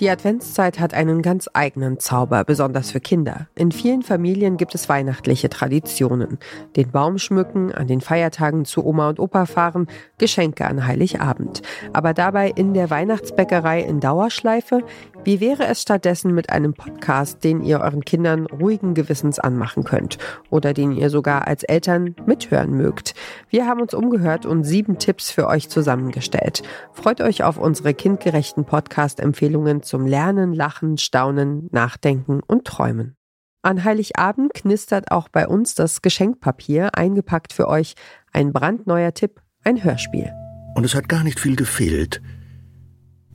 [0.00, 3.46] Die Adventszeit hat einen ganz eigenen Zauber, besonders für Kinder.
[3.54, 6.38] In vielen Familien gibt es weihnachtliche Traditionen.
[6.76, 9.86] Den Baum schmücken, an den Feiertagen zu Oma und Opa fahren,
[10.18, 11.62] Geschenke an Heiligabend.
[11.92, 14.82] Aber dabei in der Weihnachtsbäckerei in Dauerschleife?
[15.24, 20.18] Wie wäre es stattdessen mit einem Podcast, den ihr euren Kindern ruhigen Gewissens anmachen könnt
[20.50, 23.14] oder den ihr sogar als Eltern mithören mögt?
[23.48, 26.64] Wir haben uns umgehört und sieben Tipps für euch zusammengestellt.
[26.92, 33.14] Freut euch auf unsere kindgerechten Podcast-Empfehlungen zum Lernen, Lachen, Staunen, Nachdenken und Träumen.
[33.62, 37.94] An Heiligabend knistert auch bei uns das Geschenkpapier, eingepackt für euch
[38.32, 40.32] ein brandneuer Tipp, ein Hörspiel.
[40.74, 42.20] Und es hat gar nicht viel gefehlt.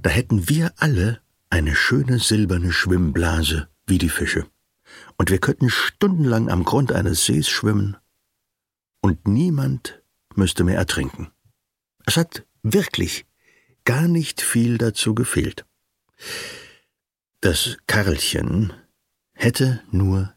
[0.01, 4.47] Da hätten wir alle eine schöne silberne Schwimmblase wie die Fische.
[5.17, 7.97] Und wir könnten stundenlang am Grund eines Sees schwimmen
[9.01, 10.01] und niemand
[10.35, 11.31] müsste mehr ertrinken.
[12.05, 13.25] Es hat wirklich
[13.85, 15.65] gar nicht viel dazu gefehlt.
[17.41, 18.73] Das Karlchen
[19.33, 20.33] hätte nur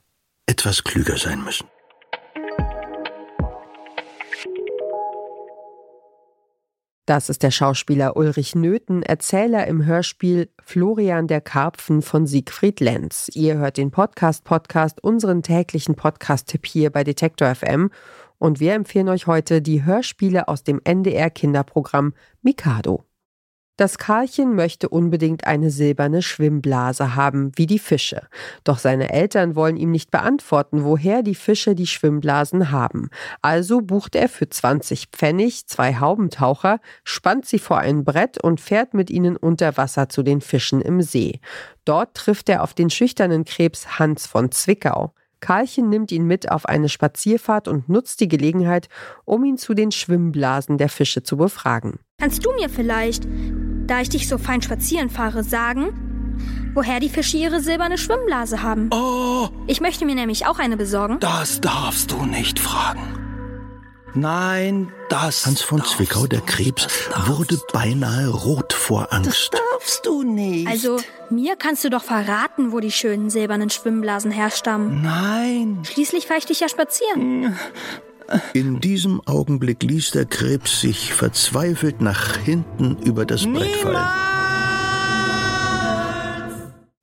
[0.46, 1.69] etwas klüger sein müssen.
[7.10, 13.28] Das ist der Schauspieler Ulrich Nöthen, Erzähler im Hörspiel Florian der Karpfen von Siegfried Lenz.
[13.34, 17.90] Ihr hört den Podcast Podcast, unseren täglichen Podcast-Tipp hier bei Detektor FM.
[18.38, 23.02] Und wir empfehlen euch heute die Hörspiele aus dem NDR Kinderprogramm Mikado.
[23.80, 28.26] Das Karlchen möchte unbedingt eine silberne Schwimmblase haben, wie die Fische.
[28.62, 33.08] Doch seine Eltern wollen ihm nicht beantworten, woher die Fische die Schwimmblasen haben.
[33.40, 38.92] Also bucht er für 20 Pfennig zwei Haubentaucher, spannt sie vor ein Brett und fährt
[38.92, 41.40] mit ihnen unter Wasser zu den Fischen im See.
[41.86, 45.14] Dort trifft er auf den schüchternen Krebs Hans von Zwickau.
[45.40, 48.90] Karlchen nimmt ihn mit auf eine Spazierfahrt und nutzt die Gelegenheit,
[49.24, 51.98] um ihn zu den Schwimmblasen der Fische zu befragen.
[52.20, 53.26] Kannst du mir vielleicht
[53.90, 58.88] da ich dich so fein spazieren fahre, sagen, woher die Fische ihre silberne Schwimmblase haben.
[58.92, 59.48] Oh!
[59.66, 61.18] Ich möchte mir nämlich auch eine besorgen.
[61.18, 63.02] Das darfst du nicht fragen.
[64.14, 65.46] Nein, das.
[65.46, 66.88] Hans von Zwickau, der Krebs,
[67.26, 69.50] wurde beinahe rot vor Angst.
[69.52, 70.66] Das darfst du nicht.
[70.66, 70.98] Also,
[71.28, 75.02] mir kannst du doch verraten, wo die schönen silbernen Schwimmblasen herstammen.
[75.02, 75.82] Nein.
[75.84, 77.56] Schließlich fahre ich dich ja spazieren.
[78.52, 84.29] In diesem Augenblick ließ der Krebs sich verzweifelt nach hinten über das Brett fallen.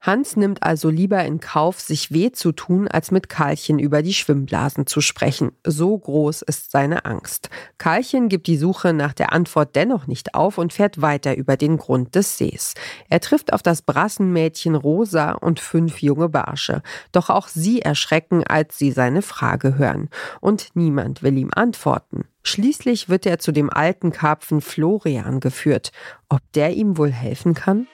[0.08, 4.14] Hans nimmt also lieber in Kauf, sich weh zu tun, als mit Karlchen über die
[4.14, 5.52] Schwimmblasen zu sprechen.
[5.66, 7.50] So groß ist seine Angst.
[7.78, 11.76] Karlchen gibt die Suche nach der Antwort dennoch nicht auf und fährt weiter über den
[11.76, 12.74] Grund des Sees.
[13.10, 16.84] Er trifft auf das Brassenmädchen Rosa und fünf junge Barsche.
[17.12, 20.10] Doch auch sie erschrecken, als sie seine Frage hören.
[20.40, 22.24] Und niemand will ihm antworten.
[22.44, 25.92] Schließlich wird er zu dem alten Karpfen Florian geführt.
[26.30, 27.88] Ob der ihm wohl helfen kann?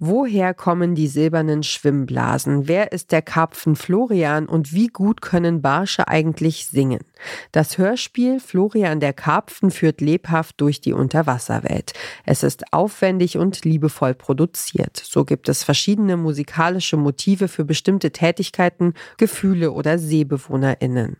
[0.00, 2.66] Woher kommen die silbernen Schwimmblasen?
[2.66, 7.04] Wer ist der Karpfen Florian und wie gut können Barsche eigentlich singen?
[7.52, 11.92] Das Hörspiel Florian der Karpfen führt lebhaft durch die Unterwasserwelt.
[12.26, 14.96] Es ist aufwendig und liebevoll produziert.
[14.96, 21.18] So gibt es verschiedene musikalische Motive für bestimmte Tätigkeiten, Gefühle oder SeebewohnerInnen.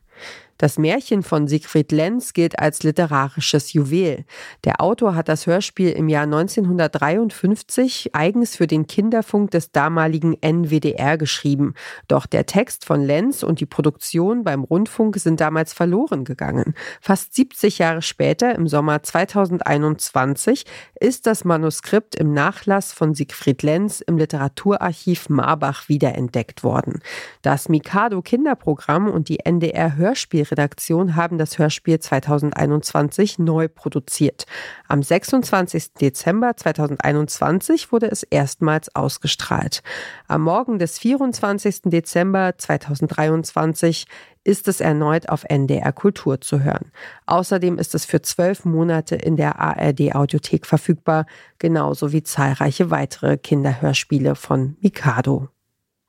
[0.56, 4.24] Das Märchen von Siegfried Lenz gilt als literarisches Juwel.
[4.62, 11.18] Der Autor hat das Hörspiel im Jahr 1953 eigens für den Kinderfunk des damaligen NWDR
[11.18, 11.74] geschrieben.
[12.06, 16.74] Doch der Text von Lenz und die Produktion beim Rundfunk sind damals verloren gegangen.
[17.00, 20.66] Fast 70 Jahre später, im Sommer 2021,
[21.00, 27.00] ist das Manuskript im Nachlass von Siegfried Lenz im Literaturarchiv Marbach wiederentdeckt worden.
[27.42, 30.03] Das Mikado Kinderprogramm und die NDR Hörspiel
[30.50, 34.46] Redaktion haben das Hörspiel 2021 neu produziert.
[34.86, 35.94] Am 26.
[35.94, 39.82] Dezember 2021 wurde es erstmals ausgestrahlt.
[40.28, 41.82] Am Morgen des 24.
[41.84, 44.06] Dezember 2023
[44.44, 46.92] ist es erneut auf NDR Kultur zu hören.
[47.26, 51.26] Außerdem ist es für zwölf Monate in der ARD Audiothek verfügbar,
[51.58, 55.48] genauso wie zahlreiche weitere Kinderhörspiele von Mikado.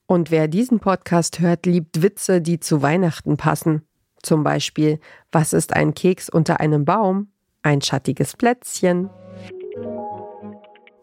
[0.08, 3.82] Und wer diesen Podcast hört, liebt Witze, die zu Weihnachten passen.
[4.22, 5.00] Zum Beispiel,
[5.32, 7.30] was ist ein Keks unter einem Baum?
[7.64, 9.10] Ein schattiges Plätzchen.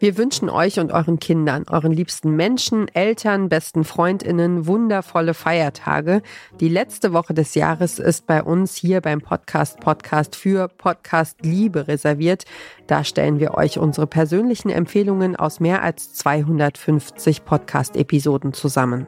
[0.03, 6.21] Wir wünschen euch und euren Kindern, euren liebsten Menschen, Eltern, besten Freundinnen wundervolle Feiertage.
[6.59, 11.87] Die letzte Woche des Jahres ist bei uns hier beim Podcast Podcast für Podcast Liebe
[11.87, 12.43] reserviert.
[12.85, 19.07] Da stellen wir euch unsere persönlichen Empfehlungen aus mehr als 250 Podcast-Episoden zusammen.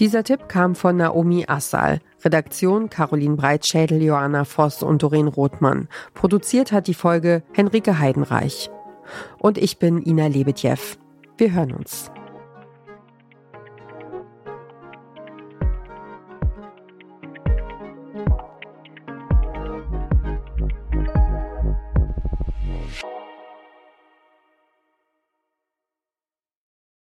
[0.00, 2.00] Dieser Tipp kam von Naomi Assal.
[2.24, 5.86] Redaktion Caroline Breitschädel, Joanna Voss und Doreen Rothmann.
[6.14, 8.70] Produziert hat die Folge Henrike Heidenreich.
[9.38, 10.78] Und ich bin Ina Lebetjew.
[11.38, 12.10] Wir hören uns.